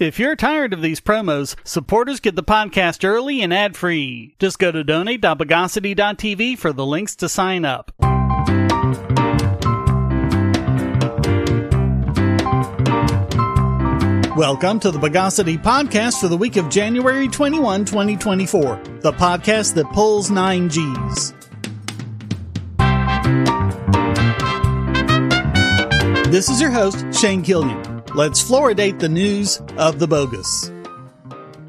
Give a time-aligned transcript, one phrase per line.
[0.00, 4.34] If you're tired of these promos, supporters get the podcast early and ad free.
[4.38, 7.92] Just go to donate.bogosity.tv for the links to sign up.
[14.38, 19.84] Welcome to the Bogosity Podcast for the week of January 21, 2024, the podcast that
[19.92, 21.34] pulls 9 Gs.
[26.32, 27.89] This is your host, Shane Killian.
[28.12, 30.72] Let's fluoridate the news of the bogus.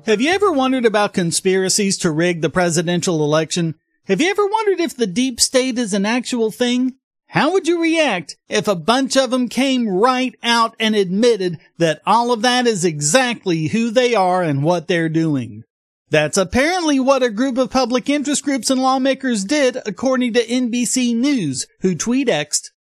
[0.07, 3.75] Have you ever wondered about conspiracies to rig the presidential election?
[4.05, 6.95] Have you ever wondered if the deep state is an actual thing?
[7.27, 12.01] How would you react if a bunch of them came right out and admitted that
[12.07, 15.63] all of that is exactly who they are and what they're doing?
[16.09, 21.15] That's apparently what a group of public interest groups and lawmakers did, according to NBC
[21.15, 22.71] News, who tweet X'd,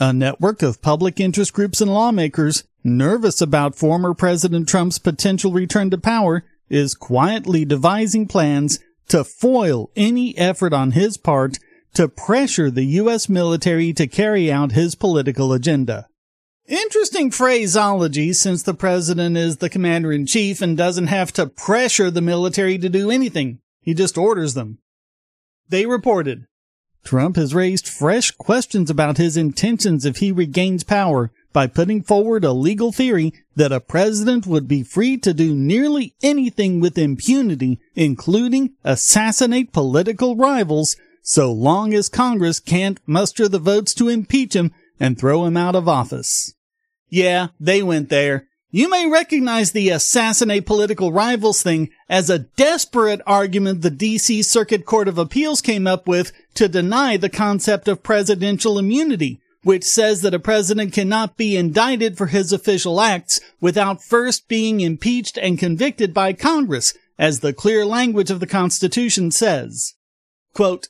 [0.00, 5.90] a network of public interest groups and lawmakers nervous about former President Trump's potential return
[5.90, 11.58] to power is quietly devising plans to foil any effort on his part
[11.94, 13.28] to pressure the U.S.
[13.28, 16.08] military to carry out his political agenda.
[16.66, 22.10] Interesting phraseology since the president is the commander in chief and doesn't have to pressure
[22.10, 23.58] the military to do anything.
[23.80, 24.78] He just orders them.
[25.68, 26.46] They reported
[27.04, 32.44] Trump has raised fresh questions about his intentions if he regains power by putting forward
[32.44, 37.80] a legal theory that a president would be free to do nearly anything with impunity,
[37.94, 44.72] including assassinate political rivals, so long as Congress can't muster the votes to impeach him
[45.00, 46.52] and throw him out of office.
[47.08, 48.48] Yeah, they went there.
[48.70, 54.84] You may recognize the assassinate political rivals thing as a desperate argument the DC Circuit
[54.84, 60.22] Court of Appeals came up with to deny the concept of presidential immunity, which says
[60.22, 65.58] that a president cannot be indicted for his official acts without first being impeached and
[65.58, 69.94] convicted by Congress, as the clear language of the Constitution says.
[70.52, 70.88] Quote,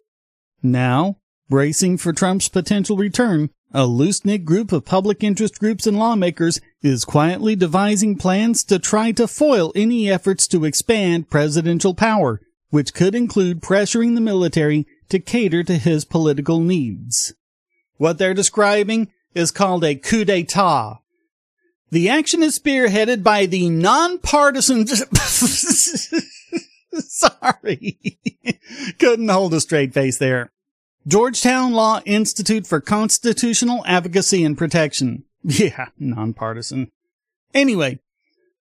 [0.63, 1.18] now,
[1.48, 7.05] bracing for Trump's potential return, a loose-knit group of public interest groups and lawmakers is
[7.05, 12.40] quietly devising plans to try to foil any efforts to expand presidential power,
[12.70, 17.34] which could include pressuring the military to cater to his political needs.
[17.97, 21.01] What they're describing is called a coup d'etat.
[21.91, 24.87] The action is spearheaded by the nonpartisan.
[26.99, 27.99] Sorry.
[28.99, 30.51] Couldn't hold a straight face there.
[31.07, 35.25] Georgetown Law Institute for Constitutional Advocacy and Protection.
[35.47, 36.91] Yeah, nonpartisan.
[37.53, 38.01] Anyway,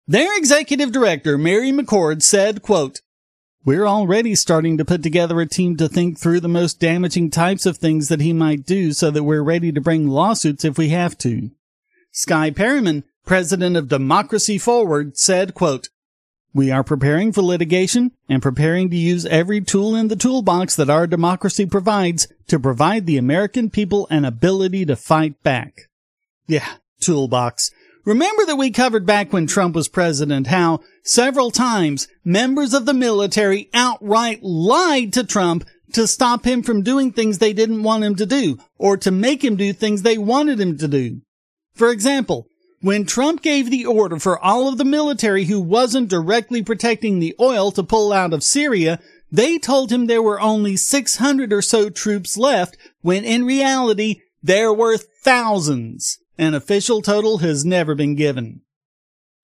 [0.07, 3.01] their executive director, Mary McCord, said, quote,
[3.65, 7.65] We're already starting to put together a team to think through the most damaging types
[7.65, 10.89] of things that he might do so that we're ready to bring lawsuits if we
[10.89, 11.49] have to.
[12.11, 15.87] Skye Perryman, president of Democracy Forward, said, quote,
[16.53, 20.89] we are preparing for litigation and preparing to use every tool in the toolbox that
[20.89, 25.87] our democracy provides to provide the American people an ability to fight back.
[26.47, 26.67] Yeah,
[26.99, 27.71] toolbox.
[28.05, 32.93] Remember that we covered back when Trump was president how several times members of the
[32.93, 38.15] military outright lied to Trump to stop him from doing things they didn't want him
[38.15, 41.21] to do or to make him do things they wanted him to do.
[41.75, 42.47] For example,
[42.81, 47.33] when Trump gave the order for all of the military who wasn't directly protecting the
[47.39, 48.99] oil to pull out of Syria,
[49.31, 54.73] they told him there were only 600 or so troops left, when in reality, there
[54.73, 56.19] were thousands.
[56.37, 58.61] An official total has never been given.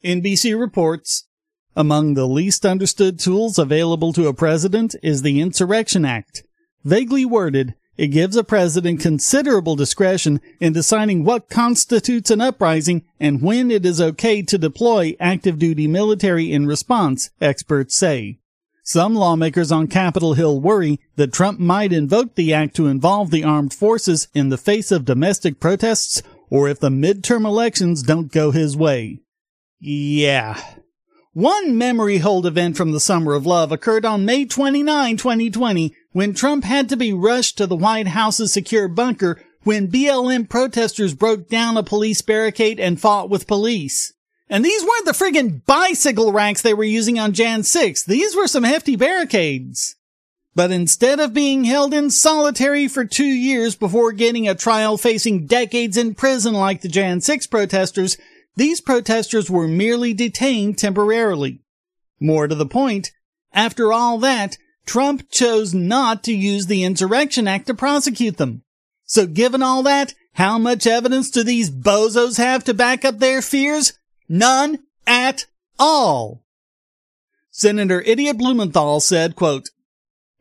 [0.04, 1.28] NBC reports,
[1.76, 6.44] among the least understood tools available to a president is the Insurrection Act.
[6.84, 13.42] Vaguely worded, it gives a president considerable discretion in deciding what constitutes an uprising and
[13.42, 18.40] when it is okay to deploy active duty military in response, experts say.
[18.84, 23.44] Some lawmakers on Capitol Hill worry that Trump might invoke the act to involve the
[23.44, 28.52] armed forces in the face of domestic protests or if the midterm elections don't go
[28.52, 29.20] his way.
[29.80, 30.62] Yeah.
[31.34, 36.34] One memory hold event from the Summer of Love occurred on May 29, 2020, when
[36.34, 41.48] Trump had to be rushed to the White House's secure bunker when BLM protesters broke
[41.48, 44.14] down a police barricade and fought with police.
[44.50, 48.06] And these weren't the friggin' bicycle racks they were using on Jan 6.
[48.06, 49.96] These were some hefty barricades.
[50.56, 55.46] But instead of being held in solitary for two years before getting a trial facing
[55.46, 58.18] decades in prison like the Jan 6 protesters,
[58.56, 61.62] these protesters were merely detained temporarily.
[62.20, 63.12] More to the point,
[63.54, 68.64] after all that, Trump chose not to use the Insurrection Act to prosecute them.
[69.06, 73.42] So given all that, how much evidence do these bozos have to back up their
[73.42, 73.94] fears?
[74.28, 75.46] None at
[75.78, 76.44] all.
[77.50, 79.70] Senator Idiot Blumenthal said, quote,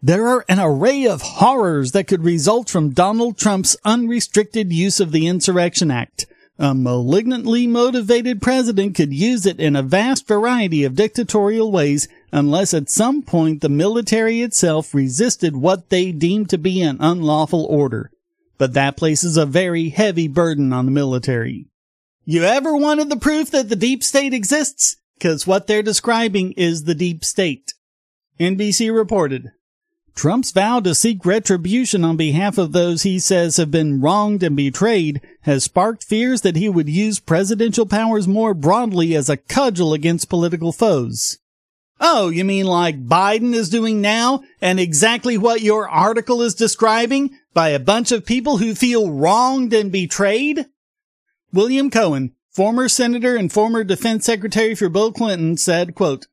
[0.01, 5.11] there are an array of horrors that could result from Donald Trump's unrestricted use of
[5.11, 6.27] the Insurrection Act.
[6.61, 12.75] A malignantly motivated president could use it in a vast variety of dictatorial ways unless
[12.75, 18.11] at some point the military itself resisted what they deemed to be an unlawful order.
[18.57, 21.67] But that places a very heavy burden on the military.
[22.25, 24.97] You ever wanted the proof that the deep state exists?
[25.21, 27.73] Cause what they're describing is the deep state.
[28.39, 29.51] NBC reported,
[30.19, 34.57] Trump's vow to seek retribution on behalf of those he says have been wronged and
[34.57, 39.95] betrayed has sparked fears that he would use presidential powers more broadly as a cudgel
[39.95, 41.39] against political foes.
[42.01, 47.39] Oh, you mean like Biden is doing now and exactly what your article is describing
[47.55, 50.67] by a bunch of people who feel wronged and betrayed?
[51.53, 56.27] William Cohen, former senator and former defense secretary for Bill Clinton said, quote,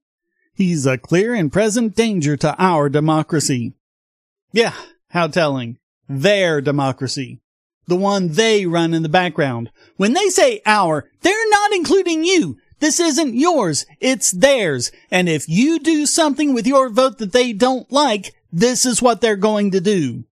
[0.56, 3.74] He's a clear and present danger to our democracy.
[4.54, 4.74] Yeah,
[5.10, 5.78] how telling.
[6.08, 7.42] Their democracy.
[7.88, 9.70] The one they run in the background.
[9.98, 12.58] When they say our, they're not including you.
[12.80, 13.86] This isn't yours.
[14.00, 14.92] It's theirs.
[15.12, 19.20] And if you do something with your vote that they don't like, this is what
[19.20, 20.24] they're going to do.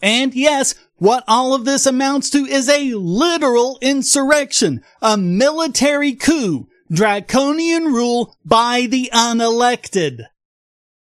[0.00, 6.68] And yes, what all of this amounts to is a literal insurrection, a military coup,
[6.90, 10.26] draconian rule by the unelected.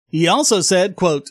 [0.08, 1.30] He also said, quote,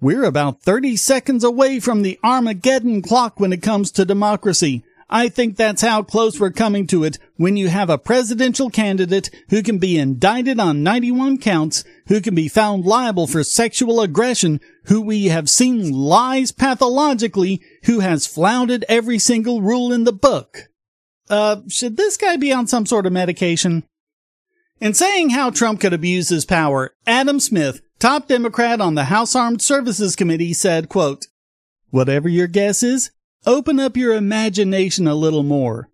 [0.00, 4.84] we're about 30 seconds away from the Armageddon clock when it comes to democracy.
[5.08, 9.30] I think that's how close we're coming to it when you have a presidential candidate
[9.50, 14.60] who can be indicted on 91 counts, who can be found liable for sexual aggression,
[14.86, 20.68] who we have seen lies pathologically, who has flouted every single rule in the book.
[21.28, 23.84] Uh, should this guy be on some sort of medication?
[24.80, 29.34] In saying how Trump could abuse his power, Adam Smith, top Democrat on the House
[29.34, 31.26] Armed Services Committee, said, quote,
[31.90, 33.10] Whatever your guess is,
[33.46, 35.88] open up your imagination a little more.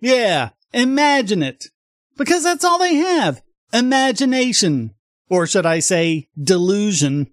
[0.00, 1.66] Yeah, imagine it.
[2.16, 3.42] Because that's all they have.
[3.72, 4.94] Imagination.
[5.28, 7.28] Or should I say, delusion.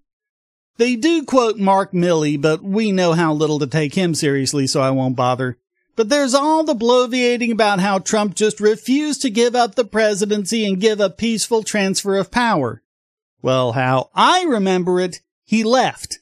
[0.78, 4.81] They do quote Mark Milley, but we know how little to take him seriously, so
[4.81, 5.60] I won't bother.
[5.95, 10.66] But there's all the bloviating about how Trump just refused to give up the presidency
[10.66, 12.81] and give a peaceful transfer of power.
[13.42, 16.19] Well, how I remember it, he left.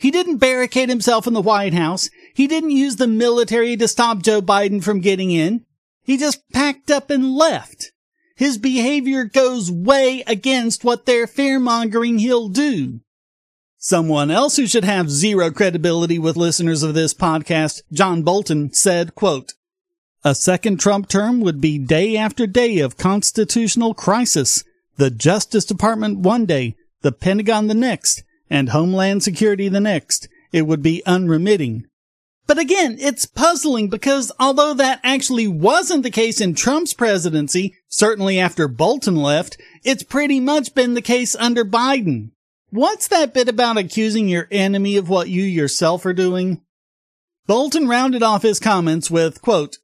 [0.00, 2.10] He didn't barricade himself in the White House.
[2.34, 5.64] He didn't use the military to stop Joe Biden from getting in.
[6.02, 7.92] He just packed up and left.
[8.34, 13.00] His behavior goes way against what they're fear-mongering he'll do.
[13.84, 19.16] Someone else who should have zero credibility with listeners of this podcast, John Bolton, said,
[19.16, 19.54] quote,
[20.22, 24.62] a second Trump term would be day after day of constitutional crisis.
[24.98, 30.28] The Justice Department one day, the Pentagon the next, and Homeland Security the next.
[30.52, 31.86] It would be unremitting.
[32.46, 38.38] But again, it's puzzling because although that actually wasn't the case in Trump's presidency, certainly
[38.38, 42.30] after Bolton left, it's pretty much been the case under Biden.
[42.72, 46.62] What's that bit about accusing your enemy of what you yourself are doing?
[47.46, 49.76] Bolton rounded off his comments with, quote,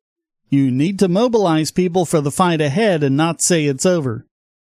[0.49, 4.27] You need to mobilize people for the fight ahead and not say it's over.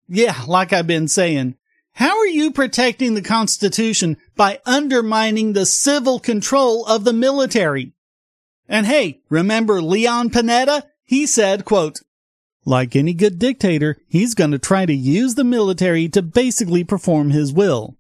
[0.07, 1.55] Yeah, like I've been saying.
[1.93, 7.93] How are you protecting the Constitution by undermining the civil control of the military?
[8.67, 10.81] And hey, remember Leon Panetta?
[11.03, 11.99] He said, quote,
[12.65, 17.29] like any good dictator, he's going to try to use the military to basically perform
[17.29, 17.98] his will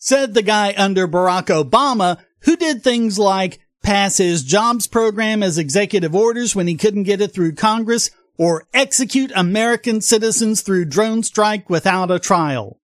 [0.00, 5.58] said the guy under Barack Obama who did things like pass his jobs program as
[5.58, 11.22] executive orders when he couldn't get it through Congress or execute American citizens through drone
[11.22, 12.80] strike without a trial.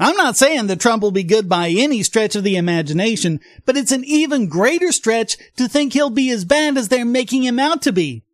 [0.00, 3.76] I'm not saying that Trump will be good by any stretch of the imagination, but
[3.76, 7.58] it's an even greater stretch to think he'll be as bad as they're making him
[7.58, 8.24] out to be.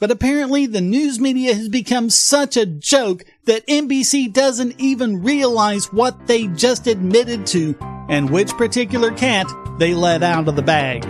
[0.00, 5.92] But apparently the news media has become such a joke that NBC doesn't even realize
[5.92, 7.76] what they just admitted to
[8.08, 9.46] and which particular cat
[9.78, 11.04] they let out of the bag.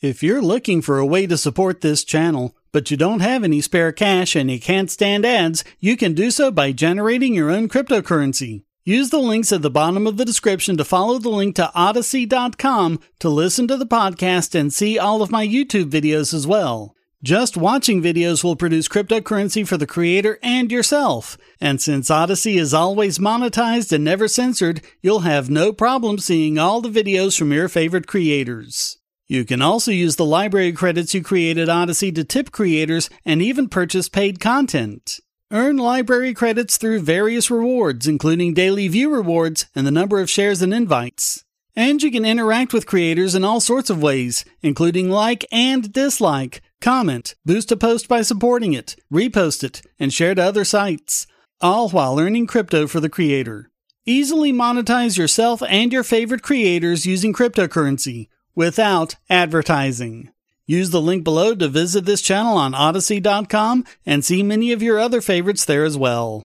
[0.00, 3.60] If you're looking for a way to support this channel, but you don't have any
[3.60, 7.68] spare cash and you can't stand ads, you can do so by generating your own
[7.68, 8.65] cryptocurrency.
[8.88, 13.00] Use the links at the bottom of the description to follow the link to odysee.com
[13.18, 16.94] to listen to the podcast and see all of my YouTube videos as well.
[17.20, 21.36] Just watching videos will produce cryptocurrency for the creator and yourself.
[21.60, 26.80] And since Odysee is always monetized and never censored, you'll have no problem seeing all
[26.80, 28.98] the videos from your favorite creators.
[29.26, 33.42] You can also use the library credits you create at Odysee to tip creators and
[33.42, 35.18] even purchase paid content.
[35.52, 40.60] Earn library credits through various rewards, including daily view rewards and the number of shares
[40.60, 41.44] and invites.
[41.76, 46.62] And you can interact with creators in all sorts of ways, including like and dislike,
[46.80, 51.28] comment, boost a post by supporting it, repost it, and share to other sites,
[51.60, 53.70] all while earning crypto for the creator.
[54.04, 58.26] Easily monetize yourself and your favorite creators using cryptocurrency
[58.56, 60.30] without advertising.
[60.68, 64.98] Use the link below to visit this channel on Odysee.com and see many of your
[64.98, 66.42] other favorites there as well.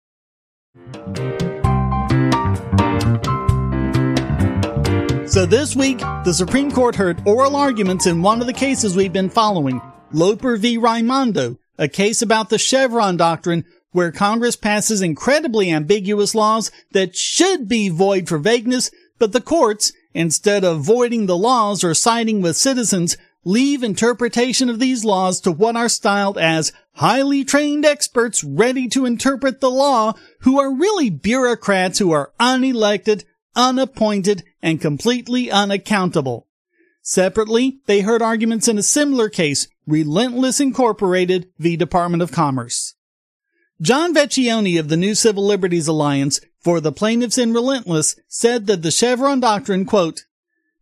[5.25, 9.13] So this week, the Supreme Court heard oral arguments in one of the cases we've
[9.13, 10.78] been following, Loper v.
[10.78, 17.68] Raimondo, a case about the Chevron doctrine where Congress passes incredibly ambiguous laws that should
[17.68, 22.56] be void for vagueness, but the courts, instead of voiding the laws or siding with
[22.56, 28.88] citizens, leave interpretation of these laws to what are styled as highly trained experts ready
[28.88, 33.24] to interpret the law who are really bureaucrats who are unelected,
[33.55, 36.48] unappointed, and completely unaccountable.
[37.01, 41.75] Separately, they heard arguments in a similar case, Relentless Incorporated v.
[41.75, 42.95] Department of Commerce.
[43.81, 48.83] John Vecchione of the New Civil Liberties Alliance for the plaintiffs in Relentless said that
[48.83, 50.25] the Chevron doctrine, quote,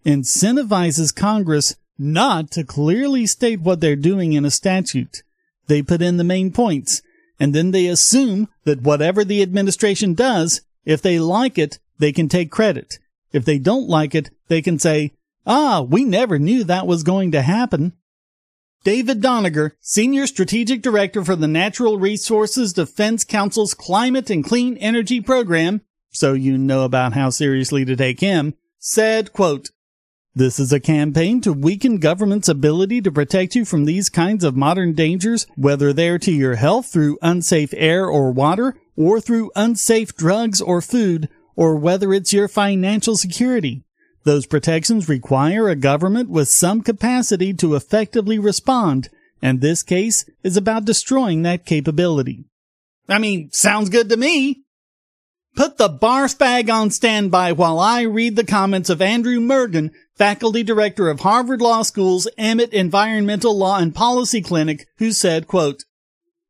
[0.05, 5.21] incentivizes Congress not to clearly state what they're doing in a statute.
[5.67, 7.01] They put in the main points,
[7.39, 12.29] and then they assume that whatever the administration does, if they like it, they can
[12.29, 12.97] take credit.
[13.31, 15.13] If they don't like it, they can say,
[15.45, 17.93] ah, we never knew that was going to happen.
[18.83, 25.19] David Doniger, Senior Strategic Director for the Natural Resources Defense Council's Climate and Clean Energy
[25.19, 29.69] Program, so you know about how seriously to take him, said, quote,
[30.35, 34.55] this is a campaign to weaken government's ability to protect you from these kinds of
[34.55, 40.15] modern dangers, whether they're to your health through unsafe air or water, or through unsafe
[40.15, 43.83] drugs or food, or whether it's your financial security.
[44.23, 49.09] Those protections require a government with some capacity to effectively respond,
[49.41, 52.45] and this case is about destroying that capability.
[53.07, 54.63] I mean, sounds good to me.
[55.55, 60.63] Put the barf bag on standby while I read the comments of Andrew Mergen, faculty
[60.63, 65.85] director of Harvard Law School's Emmett Environmental Law and Policy Clinic, who said, quote,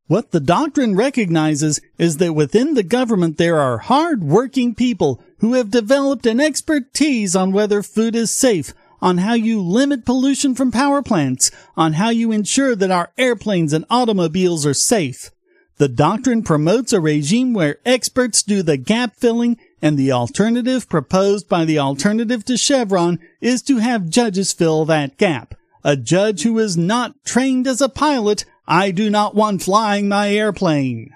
[0.07, 5.69] what the doctrine recognizes is that within the government there are hard-working people who have
[5.69, 11.03] developed an expertise on whether food is safe, on how you limit pollution from power
[11.03, 15.29] plants, on how you ensure that our airplanes and automobiles are safe.
[15.77, 21.48] The doctrine promotes a regime where experts do the gap filling and the alternative proposed
[21.48, 25.55] by the alternative to Chevron is to have judges fill that gap.
[25.83, 30.29] A judge who is not trained as a pilot I do not want flying my
[30.29, 31.15] airplane.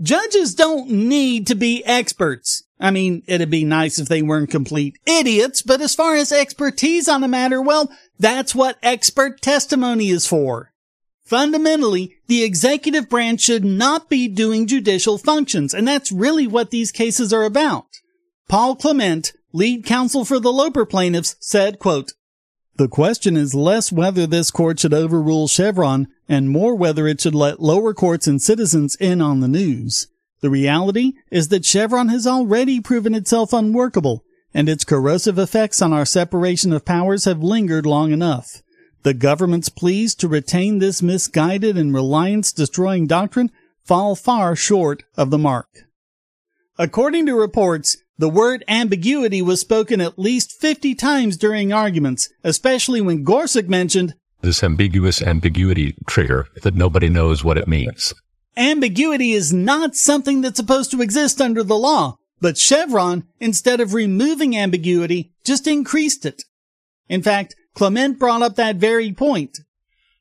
[0.00, 2.64] Judges don't need to be experts.
[2.80, 7.08] I mean, it'd be nice if they weren't complete idiots, but as far as expertise
[7.08, 10.71] on a matter, well, that's what expert testimony is for.
[11.24, 16.92] Fundamentally, the executive branch should not be doing judicial functions, and that's really what these
[16.92, 17.86] cases are about.
[18.48, 22.12] Paul Clement, lead counsel for the Loper plaintiffs, said, quote,
[22.76, 27.34] the question is less whether this court should overrule Chevron and more whether it should
[27.34, 30.08] let lower courts and citizens in on the news.
[30.40, 34.24] The reality is that Chevron has already proven itself unworkable
[34.54, 38.62] and its corrosive effects on our separation of powers have lingered long enough.
[39.02, 43.50] The government's pleas to retain this misguided and reliance destroying doctrine
[43.84, 45.68] fall far short of the mark.
[46.78, 53.00] According to reports, the word ambiguity was spoken at least 50 times during arguments, especially
[53.00, 58.12] when Gorsuch mentioned this ambiguous ambiguity trigger that nobody knows what it means.
[58.56, 63.94] Ambiguity is not something that's supposed to exist under the law, but Chevron, instead of
[63.94, 66.42] removing ambiguity, just increased it.
[67.08, 69.60] In fact, Clement brought up that very point.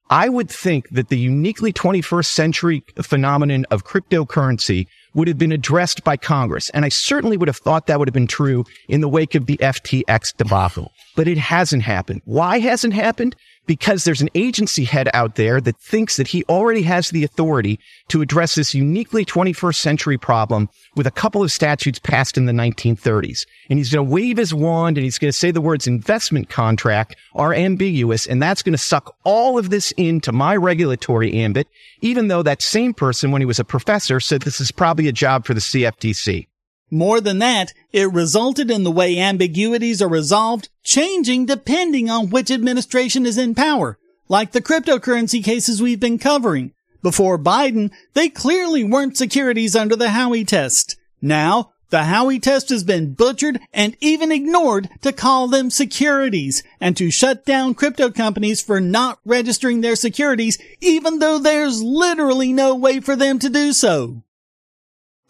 [0.10, 6.04] I would think that the uniquely 21st century phenomenon of cryptocurrency would have been addressed
[6.04, 6.70] by Congress.
[6.72, 9.46] And I certainly would have thought that would have been true in the wake of
[9.46, 10.92] the FTX debacle.
[11.16, 12.22] But it hasn't happened.
[12.26, 13.38] Why hasn't happened?
[13.66, 17.80] Because there's an agency head out there that thinks that he already has the authority
[18.08, 22.54] to address this uniquely 21st century problem with a couple of statutes passed in the
[22.54, 23.46] 1930s.
[23.70, 26.50] And he's going to wave his wand and he's going to say the words investment
[26.50, 28.26] contract are ambiguous.
[28.26, 31.68] And that's going to suck all of this into my regulatory ambit,
[32.02, 35.14] even though that same person, when he was a professor, said this is probably a
[35.14, 36.48] job for the CFTC.
[36.94, 42.52] More than that, it resulted in the way ambiguities are resolved changing depending on which
[42.52, 46.74] administration is in power, like the cryptocurrency cases we've been covering.
[47.02, 50.98] Before Biden, they clearly weren't securities under the Howey test.
[51.22, 56.96] Now, the Howey test has been butchered and even ignored to call them securities and
[56.98, 62.76] to shut down crypto companies for not registering their securities even though there's literally no
[62.76, 64.24] way for them to do so.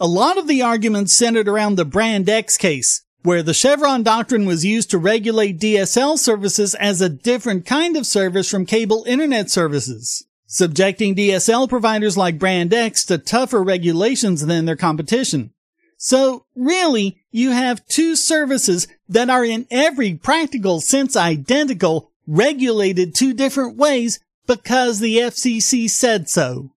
[0.02, 4.48] A lot of the arguments centered around the Brand X case, where the Chevron doctrine
[4.48, 9.52] was used to regulate DSL services as a different kind of service from cable internet
[9.52, 15.54] services, subjecting DSL providers like Brand X to tougher regulations than their competition.
[15.98, 23.36] So really, you have two services that are in every practical sense identical, regulated two
[23.36, 26.72] different ways because the FCC said so.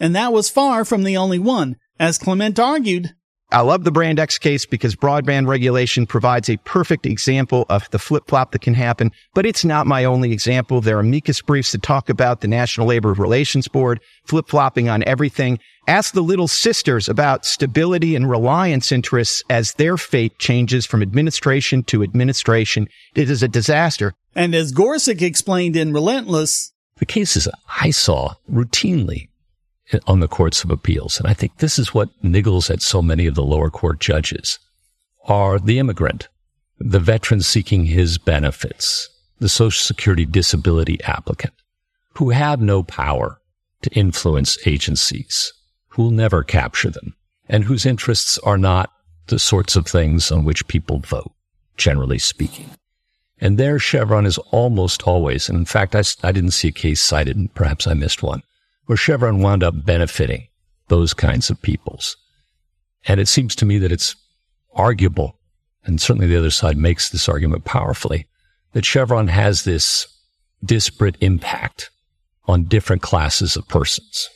[0.00, 1.76] And that was far from the only one.
[1.98, 3.14] As Clement argued,
[3.52, 7.98] I love the Brand X case because broadband regulation provides a perfect example of the
[7.98, 10.80] flip flop that can happen, but it's not my only example.
[10.80, 15.04] There are amicus briefs that talk about the National Labor Relations Board flip flopping on
[15.04, 15.60] everything.
[15.86, 21.84] Ask the little sisters about stability and reliance interests as their fate changes from administration
[21.84, 22.88] to administration.
[23.14, 24.12] It is a disaster.
[24.34, 27.48] And as Gorsuch explained in Relentless, the cases
[27.80, 29.28] I saw routinely
[30.06, 31.18] on the courts of appeals.
[31.18, 34.58] And I think this is what niggles at so many of the lower court judges
[35.26, 36.28] are the immigrant,
[36.78, 41.54] the veteran seeking his benefits, the social security disability applicant
[42.14, 43.38] who have no power
[43.82, 45.52] to influence agencies,
[45.88, 47.14] who will never capture them
[47.48, 48.90] and whose interests are not
[49.26, 51.32] the sorts of things on which people vote,
[51.76, 52.70] generally speaking.
[53.38, 57.02] And there Chevron is almost always, and in fact, I, I didn't see a case
[57.02, 58.42] cited, and perhaps I missed one,
[58.86, 60.48] where Chevron wound up benefiting
[60.88, 62.16] those kinds of peoples.
[63.06, 64.16] And it seems to me that it's
[64.74, 65.38] arguable,
[65.84, 68.26] and certainly the other side makes this argument powerfully,
[68.72, 70.06] that Chevron has this
[70.64, 71.90] disparate impact
[72.46, 74.28] on different classes of persons.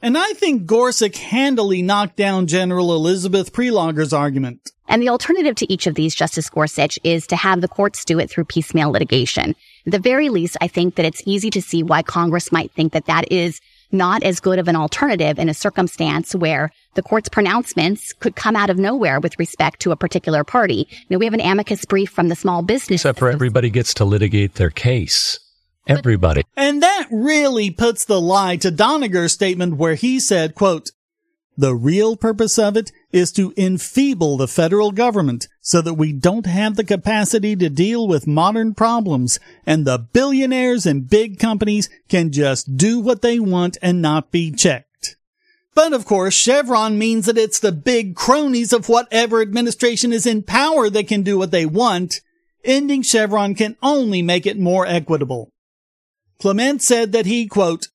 [0.00, 4.70] And I think Gorsuch handily knocked down General Elizabeth Prelogar's argument.
[4.88, 8.18] And the alternative to each of these, Justice Gorsuch, is to have the courts do
[8.18, 9.54] it through piecemeal litigation.
[9.86, 12.92] At the very least, I think that it's easy to see why Congress might think
[12.92, 13.60] that that is
[13.92, 18.56] not as good of an alternative in a circumstance where the court's pronouncements could come
[18.56, 20.88] out of nowhere with respect to a particular party.
[21.08, 23.02] Now, we have an amicus brief from the small business.
[23.02, 25.38] Except for everybody gets to litigate their case.
[25.86, 26.44] Everybody.
[26.56, 30.90] And that really puts the lie to Doniger's statement where he said, quote,
[31.56, 36.46] the real purpose of it is to enfeeble the federal government so that we don't
[36.46, 42.32] have the capacity to deal with modern problems and the billionaires and big companies can
[42.32, 45.16] just do what they want and not be checked.
[45.74, 50.42] But of course, Chevron means that it's the big cronies of whatever administration is in
[50.42, 52.20] power that can do what they want.
[52.64, 55.50] Ending Chevron can only make it more equitable.
[56.38, 57.88] Clement said that he, quote,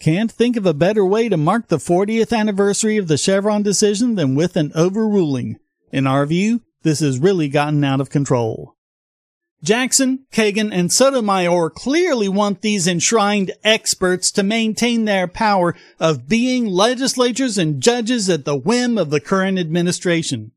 [0.00, 4.14] can't think of a better way to mark the 40th anniversary of the Chevron decision
[4.14, 5.58] than with an overruling.
[5.90, 8.76] In our view, this has really gotten out of control.
[9.62, 16.66] Jackson, Kagan, and Sotomayor clearly want these enshrined experts to maintain their power of being
[16.66, 20.52] legislatures and judges at the whim of the current administration.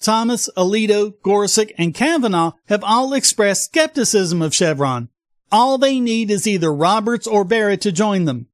[0.00, 5.10] Thomas, Alito, Gorsuch, and Kavanaugh have all expressed skepticism of Chevron.
[5.52, 8.46] All they need is either Roberts or Barrett to join them.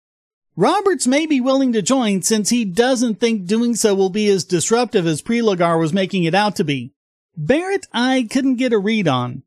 [0.57, 4.45] Roberts may be willing to join since he doesn't think doing so will be as
[4.45, 6.93] disruptive as Prelogar was making it out to be.
[7.37, 9.43] Barrett, I couldn't get a read on.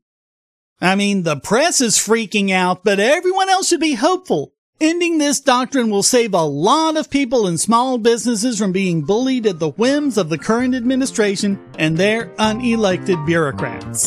[0.82, 4.52] I mean, the press is freaking out, but everyone else should be hopeful.
[4.80, 9.46] Ending this doctrine will save a lot of people and small businesses from being bullied
[9.46, 14.06] at the whims of the current administration and their unelected bureaucrats.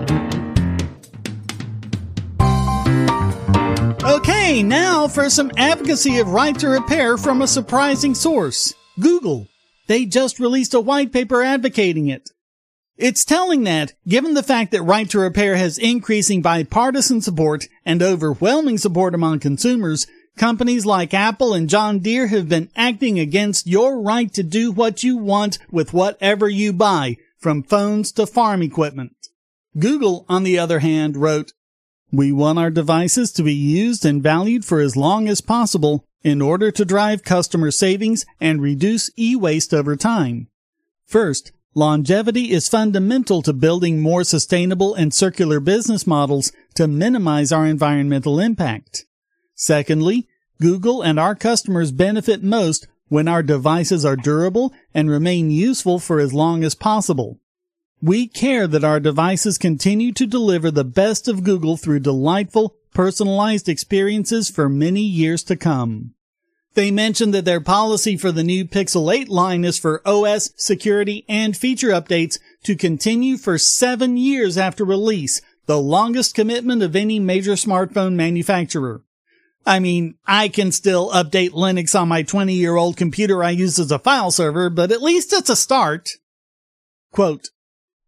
[4.41, 8.73] Okay, now for some advocacy of right to repair from a surprising source.
[8.99, 9.47] Google.
[9.87, 12.31] They just released a white paper advocating it.
[12.97, 18.01] It's telling that, given the fact that right to repair has increasing bipartisan support and
[18.01, 24.01] overwhelming support among consumers, companies like Apple and John Deere have been acting against your
[24.01, 29.15] right to do what you want with whatever you buy, from phones to farm equipment.
[29.77, 31.53] Google, on the other hand, wrote,
[32.11, 36.41] We want our devices to be used and valued for as long as possible in
[36.41, 40.47] order to drive customer savings and reduce e-waste over time.
[41.05, 47.65] First, Longevity is fundamental to building more sustainable and circular business models to minimize our
[47.65, 49.05] environmental impact.
[49.55, 50.27] Secondly,
[50.59, 56.19] Google and our customers benefit most when our devices are durable and remain useful for
[56.19, 57.39] as long as possible.
[58.03, 63.69] We care that our devices continue to deliver the best of Google through delightful, personalized
[63.69, 66.15] experiences for many years to come.
[66.73, 71.25] They mentioned that their policy for the new Pixel 8 line is for OS, security,
[71.29, 77.19] and feature updates to continue for seven years after release, the longest commitment of any
[77.19, 79.03] major smartphone manufacturer.
[79.63, 83.77] I mean, I can still update Linux on my 20 year old computer I use
[83.77, 86.09] as a file server, but at least it's a start.
[87.11, 87.49] Quote,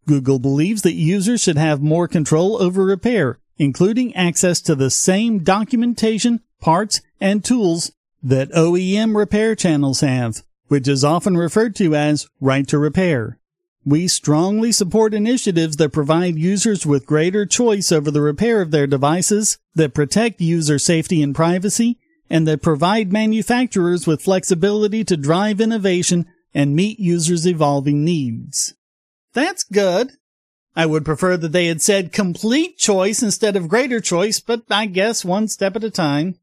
[0.06, 5.40] Google believes that users should have more control over repair, including access to the same
[5.40, 12.28] documentation, parts, and tools that OEM repair channels have, which is often referred to as
[12.40, 13.38] right to repair.
[13.84, 18.86] We strongly support initiatives that provide users with greater choice over the repair of their
[18.86, 21.98] devices, that protect user safety and privacy,
[22.30, 28.74] and that provide manufacturers with flexibility to drive innovation and meet users' evolving needs.
[29.34, 30.12] That's good.
[30.76, 34.86] I would prefer that they had said complete choice instead of greater choice, but I
[34.86, 36.36] guess one step at a time.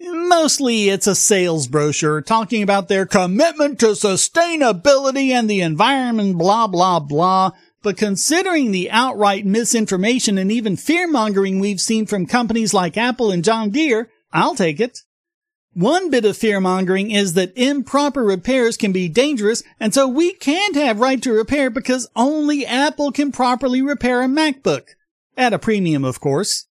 [0.00, 6.66] Mostly it's a sales brochure talking about their commitment to sustainability and the environment, blah,
[6.66, 7.52] blah, blah.
[7.82, 13.30] But considering the outright misinformation and even fear mongering we've seen from companies like Apple
[13.30, 15.00] and John Deere, I'll take it.
[15.74, 20.32] One bit of fear mongering is that improper repairs can be dangerous, and so we
[20.32, 24.82] can't have right to repair because only Apple can properly repair a MacBook.
[25.36, 26.66] At a premium, of course.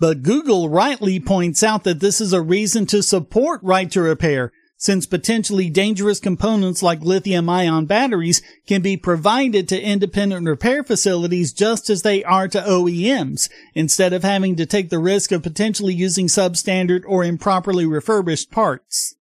[0.00, 4.52] But Google rightly points out that this is a reason to support right to repair,
[4.78, 11.52] since potentially dangerous components like lithium ion batteries can be provided to independent repair facilities
[11.52, 15.92] just as they are to OEMs, instead of having to take the risk of potentially
[15.92, 19.16] using substandard or improperly refurbished parts.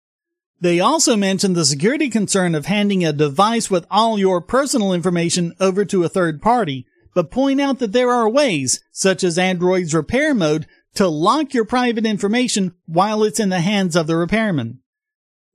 [0.59, 5.55] They also mentioned the security concern of handing a device with all your personal information
[5.61, 9.93] over to a third party, but point out that there are ways, such as Android's
[9.93, 14.82] repair mode, to lock your private information while it's in the hands of the repairman.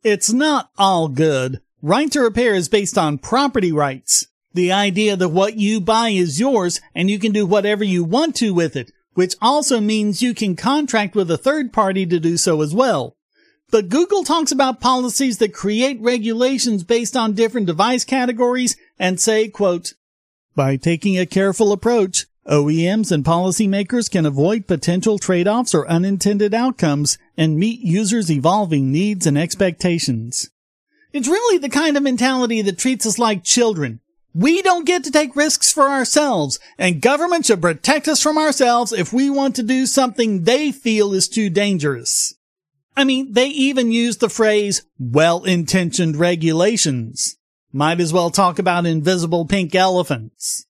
[0.04, 1.62] It's not all good.
[1.82, 4.28] Right to repair is based on property rights.
[4.54, 8.36] The idea that what you buy is yours and you can do whatever you want
[8.38, 12.38] to with it, which also means you can contract with a third party to do
[12.38, 13.16] so as well.
[13.70, 19.50] But Google talks about policies that create regulations based on different device categories and say,
[19.50, 19.94] quote,
[20.56, 27.18] by taking a careful approach, OEMs and policymakers can avoid potential trade-offs or unintended outcomes
[27.36, 30.50] and meet users' evolving needs and expectations.
[31.12, 34.00] It's really the kind of mentality that treats us like children.
[34.34, 38.94] We don't get to take risks for ourselves, and government should protect us from ourselves
[38.94, 42.36] if we want to do something they feel is too dangerous.
[42.96, 47.36] I mean, they even use the phrase well-intentioned regulations.
[47.74, 50.67] Might as well talk about invisible pink elephants.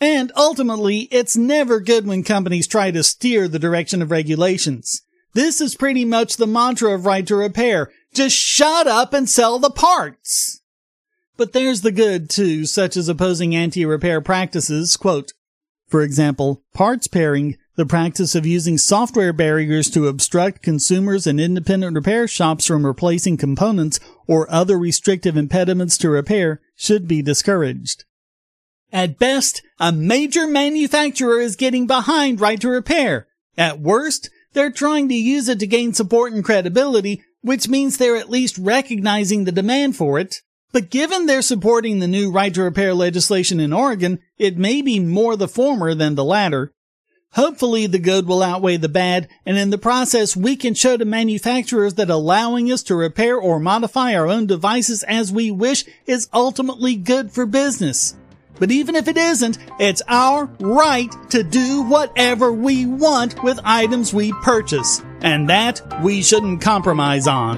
[0.00, 5.02] And ultimately, it's never good when companies try to steer the direction of regulations.
[5.34, 7.90] This is pretty much the mantra of right to repair.
[8.14, 10.62] Just shut up and sell the parts.
[11.36, 14.96] But there's the good too, such as opposing anti-repair practices.
[14.96, 15.32] Quote,
[15.86, 21.94] for example, parts pairing the practice of using software barriers to obstruct consumers and independent
[21.94, 28.04] repair shops from replacing components or other restrictive impediments to repair should be discouraged.
[28.92, 33.28] At best, a major manufacturer is getting behind right to repair.
[33.56, 38.16] At worst, they're trying to use it to gain support and credibility, which means they're
[38.16, 40.42] at least recognizing the demand for it.
[40.72, 45.00] But given they're supporting the new right to repair legislation in Oregon, it may be
[45.00, 46.72] more the former than the latter.
[47.34, 51.04] Hopefully the good will outweigh the bad, and in the process we can show to
[51.04, 56.28] manufacturers that allowing us to repair or modify our own devices as we wish is
[56.32, 58.16] ultimately good for business.
[58.60, 64.12] But even if it isn't, it's our right to do whatever we want with items
[64.12, 65.02] we purchase.
[65.22, 67.56] And that we shouldn't compromise on.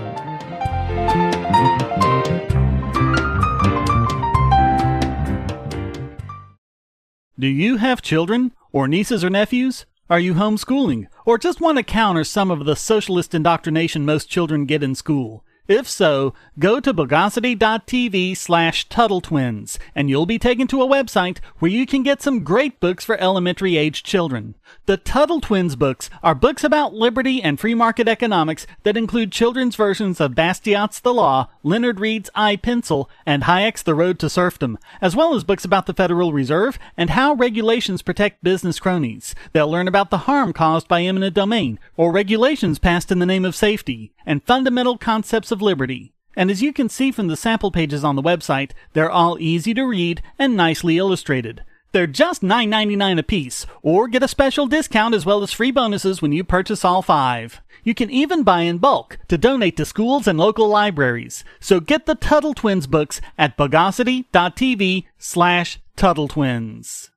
[7.39, 8.53] Do you have children?
[8.71, 9.85] Or nieces or nephews?
[10.09, 11.09] Are you homeschooling?
[11.27, 15.45] Or just want to counter some of the socialist indoctrination most children get in school?
[15.73, 21.39] If so, go to bogosity.tv slash Tuttle Twins, and you'll be taken to a website
[21.61, 24.55] where you can get some great books for elementary age children.
[24.85, 29.75] The Tuttle Twins books are books about liberty and free market economics that include children's
[29.75, 34.79] versions of Bastiat's The Law, Leonard Read's I Pencil, and Hayek's The Road to Serfdom,
[35.01, 39.35] as well as books about the Federal Reserve and how regulations protect business cronies.
[39.53, 43.45] They'll learn about the harm caused by eminent domain, or regulations passed in the name
[43.45, 46.13] of safety, and fundamental concepts of liberty.
[46.37, 49.75] And as you can see from the sample pages on the website, they're all easy
[49.75, 51.63] to read and nicely illustrated.
[51.93, 56.23] They're just $9.99 a piece, or get a special discount as well as free bonuses
[56.23, 57.61] when you purchase all five.
[57.85, 61.45] You can even buy in bulk to donate to schools and local libraries.
[61.61, 67.11] So get the Tuttle Twins books at bogosity.tv slash Tuttle Twins.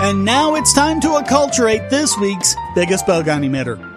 [0.00, 3.91] And now it's time to acculturate this week's biggest bogon emitter.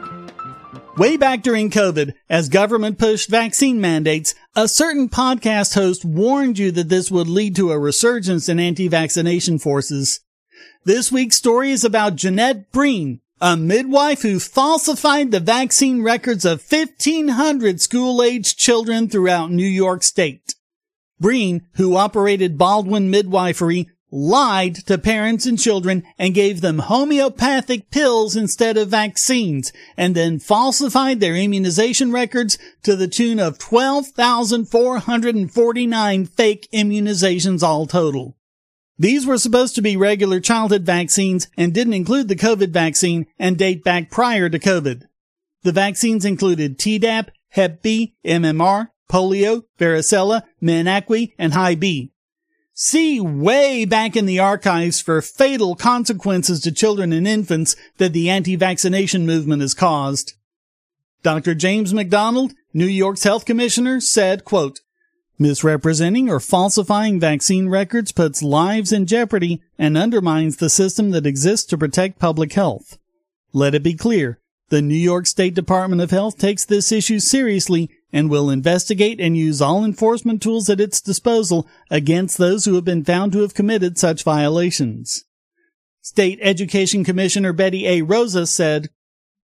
[0.97, 6.71] Way back during COVID, as government pushed vaccine mandates, a certain podcast host warned you
[6.71, 10.21] that this would lead to a resurgence in anti-vaccination forces.
[10.85, 16.63] This week's story is about Jeanette Breen, a midwife who falsified the vaccine records of
[16.65, 20.55] 1500 school-aged children throughout New York State.
[21.19, 28.37] Breen, who operated Baldwin Midwifery, lied to parents and children and gave them homeopathic pills
[28.37, 36.69] instead of vaccines and then falsified their immunization records to the tune of 12,449 fake
[36.73, 38.37] immunizations all total.
[38.97, 43.57] These were supposed to be regular childhood vaccines and didn't include the COVID vaccine and
[43.57, 45.03] date back prior to COVID.
[45.63, 52.13] The vaccines included Tdap, Hep B, MMR, polio, varicella, menacque, and high B.
[52.77, 58.29] See way back in the archives for fatal consequences to children and infants that the
[58.29, 60.33] anti-vaccination movement has caused.
[61.23, 61.55] Dr.
[61.55, 64.81] James McDonald, New York's health commissioner, said, quote,
[65.39, 71.65] Misrepresenting or falsifying vaccine records puts lives in jeopardy and undermines the system that exists
[71.67, 72.97] to protect public health.
[73.53, 77.89] Let it be clear, the New York State Department of Health takes this issue seriously
[78.11, 82.85] and will investigate and use all enforcement tools at its disposal against those who have
[82.85, 85.25] been found to have committed such violations.
[86.01, 88.01] State Education Commissioner Betty A.
[88.03, 88.89] Rosa said,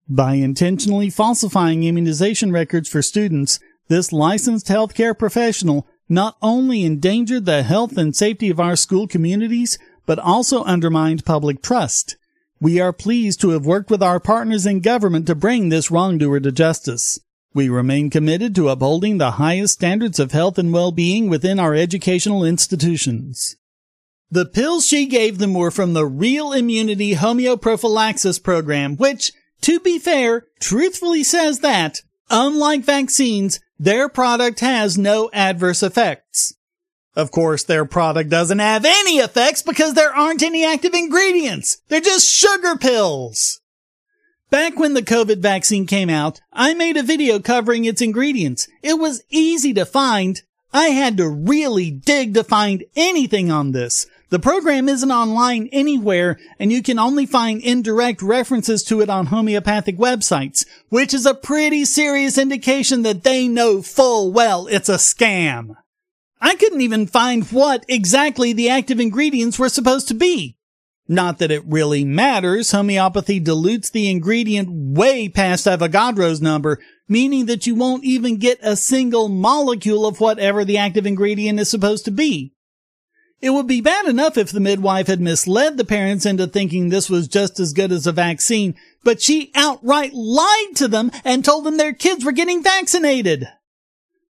[0.08, 7.62] By intentionally falsifying immunization records for students, this licensed healthcare professional not only endangered the
[7.62, 12.16] health and safety of our school communities, but also undermined public trust.
[12.60, 16.40] We are pleased to have worked with our partners in government to bring this wrongdoer
[16.40, 17.20] to justice.
[17.54, 22.44] We remain committed to upholding the highest standards of health and well-being within our educational
[22.44, 23.56] institutions.
[24.30, 29.32] The pills she gave them were from the Real Immunity Homeoprophylaxis Program, which,
[29.62, 36.54] to be fair, truthfully says that, unlike vaccines, their product has no adverse effects.
[37.16, 41.78] Of course, their product doesn't have any effects because there aren't any active ingredients.
[41.88, 43.60] They're just sugar pills.
[44.50, 48.66] Back when the COVID vaccine came out, I made a video covering its ingredients.
[48.82, 50.40] It was easy to find.
[50.72, 54.06] I had to really dig to find anything on this.
[54.30, 59.26] The program isn't online anywhere, and you can only find indirect references to it on
[59.26, 64.94] homeopathic websites, which is a pretty serious indication that they know full well it's a
[64.94, 65.76] scam.
[66.40, 70.57] I couldn't even find what exactly the active ingredients were supposed to be.
[71.10, 72.72] Not that it really matters.
[72.72, 78.76] Homeopathy dilutes the ingredient way past Avogadro's number, meaning that you won't even get a
[78.76, 82.52] single molecule of whatever the active ingredient is supposed to be.
[83.40, 87.08] It would be bad enough if the midwife had misled the parents into thinking this
[87.08, 91.64] was just as good as a vaccine, but she outright lied to them and told
[91.64, 93.48] them their kids were getting vaccinated.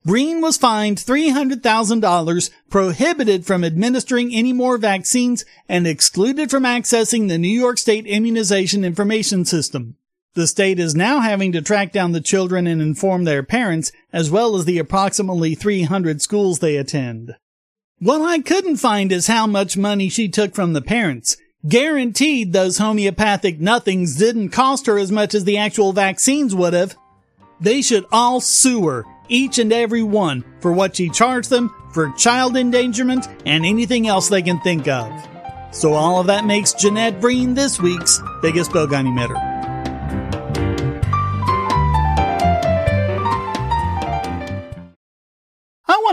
[0.04, 7.38] Breen was fined $300,000, prohibited from administering any more vaccines, and excluded from accessing the
[7.38, 9.96] New York State Immunization Information System.
[10.34, 14.30] The state is now having to track down the children and inform their parents, as
[14.30, 17.36] well as the approximately 300 schools they attend.
[17.98, 21.38] What I couldn't find is how much money she took from the parents.
[21.66, 26.94] Guaranteed those homeopathic nothings didn't cost her as much as the actual vaccines would have.
[27.58, 32.12] They should all sue her, each and every one, for what she charged them for
[32.12, 35.10] child endangerment and anything else they can think of.
[35.72, 39.63] So all of that makes Jeanette Breen this week's biggest bogon emitter.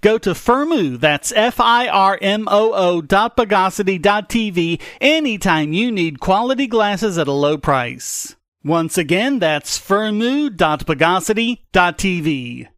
[0.00, 7.28] Go to Firmoo, that's F-I-R-M-O-O dot Bogosity dot TV anytime you need quality glasses at
[7.28, 8.36] a low price.
[8.64, 12.68] Once again, that's Firmoo dot Bogosity dot TV.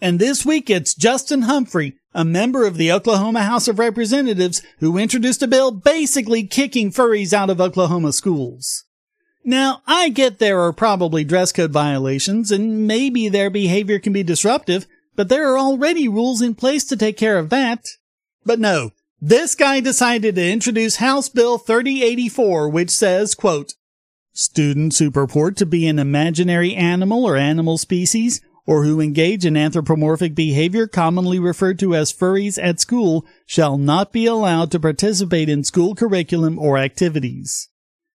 [0.00, 4.98] And this week it's Justin Humphrey, a member of the Oklahoma House of Representatives, who
[4.98, 8.84] introduced a bill basically kicking furries out of Oklahoma schools.
[9.44, 14.22] Now, I get there are probably dress code violations and maybe their behavior can be
[14.22, 17.86] disruptive, but there are already rules in place to take care of that.
[18.44, 23.72] But no, this guy decided to introduce House Bill 3084, which says, quote,
[24.32, 29.56] Students who purport to be an imaginary animal or animal species or who engage in
[29.56, 35.48] anthropomorphic behavior commonly referred to as furries at school shall not be allowed to participate
[35.48, 37.68] in school curriculum or activities.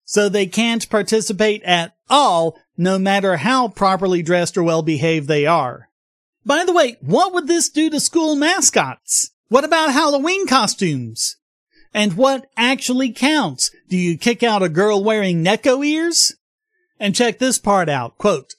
[0.03, 5.45] So they can't participate at all, no matter how properly dressed or well behaved they
[5.45, 5.87] are.
[6.45, 9.31] By the way, what would this do to school mascots?
[9.47, 11.37] What about Halloween costumes?
[11.93, 13.69] And what actually counts?
[13.89, 16.35] Do you kick out a girl wearing neko ears?
[16.99, 18.17] And check this part out.
[18.17, 18.53] Quote,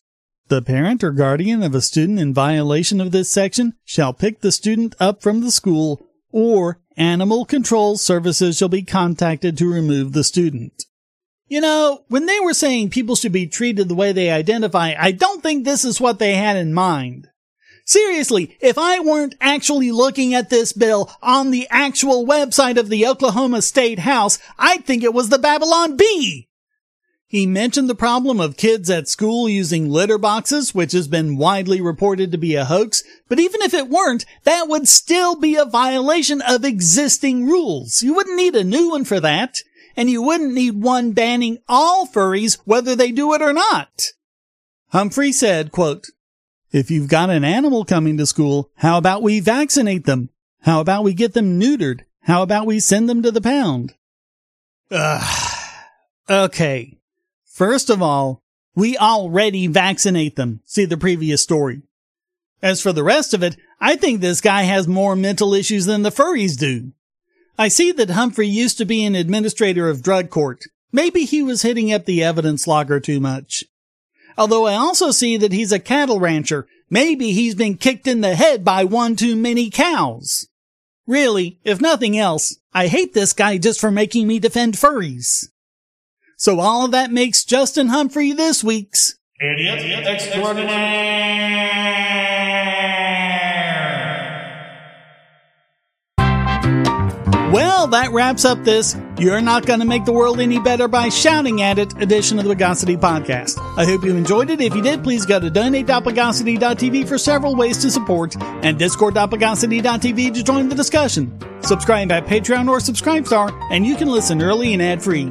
[0.53, 4.53] the parent or guardian of a student in violation of this section shall pick the
[4.53, 10.23] student up from the school or animal control services shall be contacted to remove the
[10.23, 10.85] student.
[11.49, 15.13] You know, when they were saying people should be treated the way they identify, I
[15.13, 17.29] don't think this is what they had in mind.
[17.87, 23.07] Seriously, if I weren't actually looking at this bill on the actual website of the
[23.07, 26.51] Oklahoma State House, I'd think it was the Babylon Bee.
[27.33, 31.81] He mentioned the problem of kids at school using litter boxes, which has been widely
[31.81, 33.03] reported to be a hoax.
[33.27, 38.03] But even if it weren't, that would still be a violation of existing rules.
[38.03, 39.63] You wouldn't need a new one for that.
[39.97, 44.09] And you wouldn't need one banning all furries, whether they do it or not.
[44.89, 46.09] Humphrey said, quote,
[46.71, 50.29] if you've got an animal coming to school, how about we vaccinate them?
[50.65, 52.01] How about we get them neutered?
[52.25, 53.95] How about we send them to the pound?
[54.91, 55.49] Ugh.
[56.29, 56.99] Okay.
[57.53, 58.43] First of all,
[58.75, 60.63] we already vaccinate them.
[60.65, 61.83] See the previous story.
[62.63, 66.03] As for the rest of it, I think this guy has more mental issues than
[66.03, 66.93] the furries do.
[67.59, 70.65] I see that Humphrey used to be an administrator of drug court.
[70.93, 73.65] Maybe he was hitting up the evidence logger too much.
[74.39, 76.67] Although I also see that he's a cattle rancher.
[76.89, 80.49] Maybe he's been kicked in the head by one too many cows.
[81.07, 85.49] Really, if nothing else, I hate this guy just for making me defend furries.
[86.43, 92.32] So all of that makes Justin Humphrey this week's Idiot Extraordinaire.
[97.53, 101.61] Well, that wraps up this You're Not Gonna Make the World Any Better by Shouting
[101.61, 103.59] at It edition of the Bogosity Podcast.
[103.77, 104.63] I hope you enjoyed it.
[104.63, 110.43] If you did, please go to donate.bogosity.tv for several ways to support and discord.bogosity.tv to
[110.43, 111.39] join the discussion.
[111.61, 115.31] Subscribe at Patreon or Subscribestar, and you can listen early and ad-free.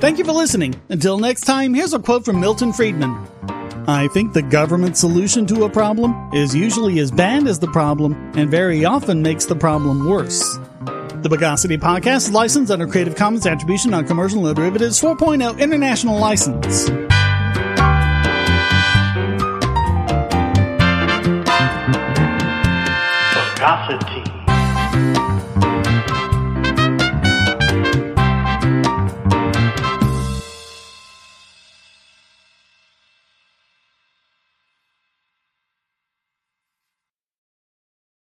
[0.00, 0.80] Thank you for listening.
[0.88, 3.14] Until next time, here's a quote from Milton Friedman.
[3.86, 8.14] I think the government solution to a problem is usually as bad as the problem
[8.36, 10.58] and very often makes the problem worse.
[11.22, 16.88] The Bogosity Podcast is licensed under Creative Commons Attribution Non-Commercial No Derivatives 4.0 International License.
[23.30, 24.31] Bogosity.